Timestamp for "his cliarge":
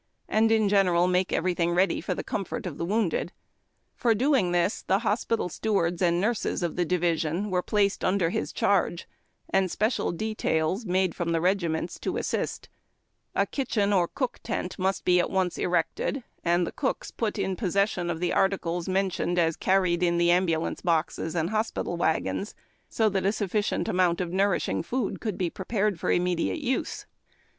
8.31-9.05